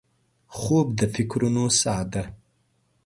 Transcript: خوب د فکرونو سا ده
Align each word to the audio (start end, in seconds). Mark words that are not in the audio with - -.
خوب 0.57 0.87
د 0.99 1.01
فکرونو 1.13 1.63
سا 1.79 1.95
ده 2.11 2.23